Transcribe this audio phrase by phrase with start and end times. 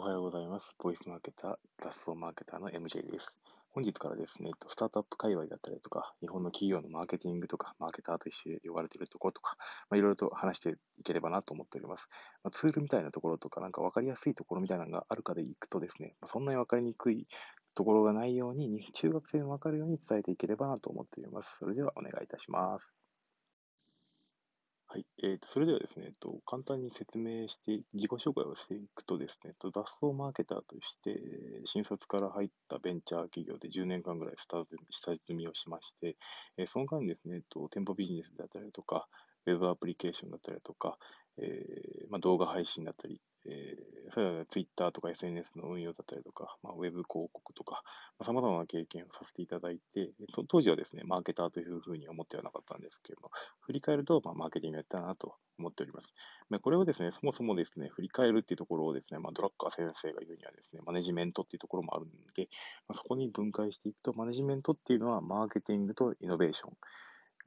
[0.00, 0.74] おはようございます。
[0.78, 3.38] ボイスマーケター、雑草マーケターの MJ です。
[3.68, 9.58] 本日からですね、スタートアップ界隈だったりとか、日本の企業のマーケティングとか、マーケターとして呼ばれているところとか、
[9.90, 12.08] ま、いろいろと話していければなと思っております。
[12.42, 17.28] まあ、ツールみたいなところとか、なんか分かりやすいところみたいなのがあるかでいくとですね、まあ、そんなに分かりにくい
[17.74, 21.58] ところがないように、中学生に分かるように伝えていければなと思っております。
[21.58, 22.90] それではお願いいたします。
[24.92, 25.06] はい。
[25.22, 31.14] えーと、それではですね、えっと、簡単に説明して、自己紹介をしていくとですね、えっと雑草マーケターとして、
[31.64, 36.16] 新卒から入ったベンチャー企業で10年間ぐらいスタート下積みをしまして、
[36.56, 39.06] えー、その間にですね、えっと、店舗ビジネスであったりとか、
[39.46, 40.98] ウェブアプリケーションだったりとか、
[41.38, 47.82] えーまあ、動画配信だったり、えー、それは Twitter とか SNS の運用だったりとか、まあ、ウェブ広告とか、
[48.22, 53.30] さまざ、まな経験をさせていただいて、その当時はですね、マーケターというふうに思ってはなかったんですけれども、
[53.60, 56.12] 振り返ると、まあ、マーケティングやったなと思っております。
[56.50, 62.48] まあ、これをですね、そもそもですね、振り返るっていうところをですね、まあ、ドラッカー先生が言うにはですね、マネジメントっていうところもあるので、
[62.88, 66.76] まあ、そこに分解していくと、マネジメントっていうのはマーケティングとイノベーション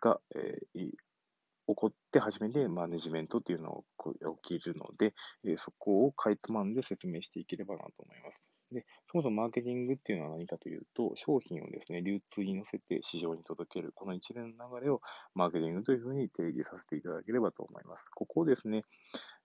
[0.02, 0.90] が、えー、
[1.68, 5.14] 起こって初めてマネジメントっていうのが起きるので、
[5.58, 8.44] そこをかいつまんで説明していければなと思います。
[8.74, 15.02] で、そもそもマーケティングっていうのは何かというと、商品をですね、流通に乗せて市場に届ける、この一連の流れを
[15.36, 18.04] マーケティングというふうに定義させていただければと思います。
[18.16, 18.84] ここをですね、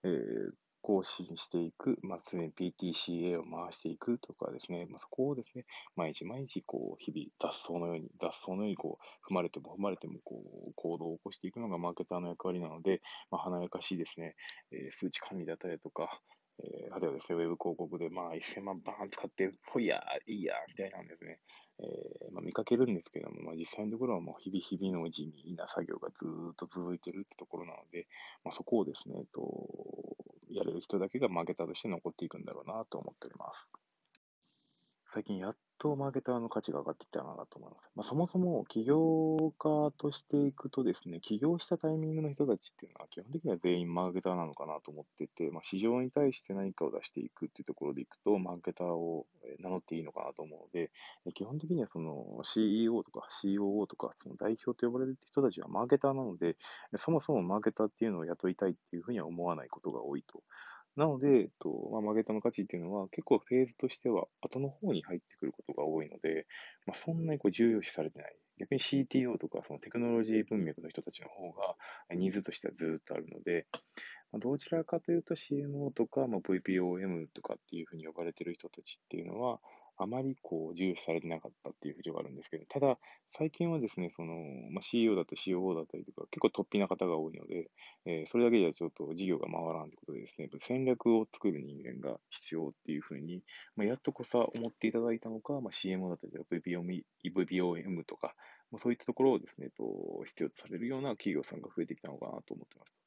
[0.02, 0.50] えー、
[0.82, 5.64] 更新していく、まあ、常に PTCA を回していくとかですね、まあ、そこをですね、
[5.96, 14.34] 毎日毎日、こう、日々雑草のように、雑草のように、こう、踏まれても踏まれても、こう、行動を起こしていくのがマーケターの役割なので、まあ、華やかしいですね、
[14.72, 16.20] えー、数値管理だったりとか、
[16.60, 21.38] えー、あるいはですね、ウェブ広告で、まあ、1000万バーン使って、ほいやいいやみたいなんですね。
[21.80, 28.08] えー、まあ、見かけるんですけども、まあ、実際のところはもう日々日々の地味な作業がずっと続いてるってところなので、
[28.44, 29.40] まあ、そこをですね、と、
[30.50, 33.88] やれる人だけがマーケターとして残っていくんだろうなと思っております。
[35.11, 37.91] 最近やっとマーケターの価値が上がってきたなと思います。
[37.95, 49.27] まあ、そもそも起業家としていくとですね、起業したタイミングの人たちっていうのは基本的には全員マーケターなのかなと思ってて、まあ、市場に対して何かを出していくっていうところでいくと、マーケターを
[49.61, 50.91] 名乗っていいのかなと思うので、
[51.33, 56.57] 基本的にはその CEO とか COO とかその代表と呼ばれる人たちはマーケターなので、
[56.97, 60.42] そもそもマーケターっていうのを雇いたいっていうふうには思わないことが多いと。
[60.98, 66.48] なので、えっとまあ、マーケターの価値っていうのは結構フェーズとしては後の方に入ってくることが多いので、
[66.86, 68.35] まあ、そんなにこう重要視されてない。
[68.59, 71.77] 逆に CTO とかそのテクノロジー文脈の人たちの方が
[72.17, 73.69] ニーズとしてはずっとあるので、
[74.33, 79.61] まあ、どちらかというと CMO とか、まあ、VPOM とかっていうふうに呼ばれてる人たちっていうのは、
[79.98, 82.98] あまりこう重視されてなかったっていう風潮があるんですけど、ただ、
[83.31, 84.35] 最近はですね、その、
[84.70, 87.69] まあ、CEO だったり COO だったりとか、結構突飛な方が多いので、
[88.07, 93.42] えー、それだけじゃちょっと事業が回らんということでですね、戦略を作る人間が必要っていう風に、
[93.77, 98.35] まあ、やっとこさ思っていただいたのか、まあ、CMO だったりとか VPOM, VPOM とか、
[98.70, 99.85] まあ、そういったところをですね、と
[100.27, 102.98] 必要とされるような企業さんが増えてきたのかなと思ってます。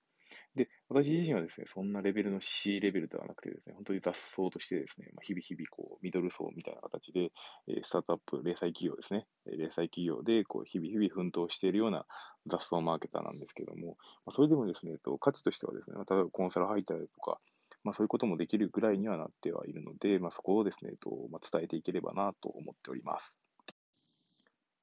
[0.56, 7.31] で、私自身はですね、そんなレベルの C レベルではなくてですね、本当に雑草としてですね、まあ、日々日々こう、ミドル層みたいな形で、
[7.69, 12.06] えスタートアップ、零細企業ですね、零細企業でこう日々日々奮闘しているような
[12.47, 13.95] 雑草マーケターなんですけども、
[14.25, 17.40] まあ、それでもですね、と価値としてはですね、例えばコンサル入ったりとか、
[17.84, 23.41] まあ、そういうこともできるぐらいにはなってはいるので、まあ、そこをですね、とまあ、伝えていければなと思っております。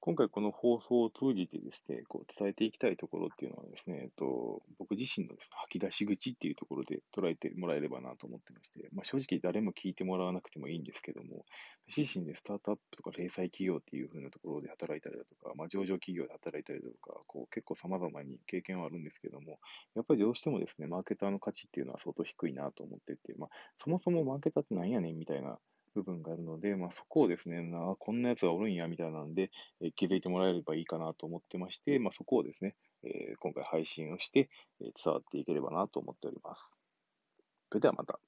[0.00, 11.44] 今回この放送を通じてですね、こう伝えていきたいところっていうのはですね、えっと、僕自身のです、ね、吐き出し口っていうところで捉えてもらえればなと思ってまして、まあ、正直誰も聞いてもらわなくてもいいんですけども、
[11.94, 19.58] 自身でスタートアップとか零細企業っていう風なところで働いたりだとか、まあ、上場企業で働いたりだとか、こう結構様々に経験はあるんですけども、
[19.96, 23.50] やっぱりどうしてもですね、マーケターの価値っていうのは相当低いなと思ってて、まあ、
[23.82, 25.58] そもそもマーケターって何やねんみたいな
[25.98, 29.50] 部分があるので、まあ、そこをですね、なこんなやつがおるんやみたいなんで、
[29.80, 34.50] え、気づいてもらえればいいかなと思ってまして、まあ、そこをですね、え、今回配信をして、
[34.80, 36.72] え、伝わっていければなと思っております。
[37.70, 38.20] それではまた。